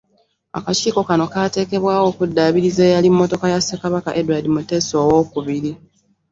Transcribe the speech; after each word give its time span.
Akakiiko 0.57 0.99
Kano 1.07 1.23
kaateeekebwawo 1.33 2.05
okuddaabiriza 2.11 2.81
eyali 2.87 3.07
emmotoka 3.11 3.45
ya 3.53 3.59
Ssekabaka 3.61 4.09
Edward 4.19 4.45
Muteesa 4.53 4.93
owookubiri. 5.03 5.71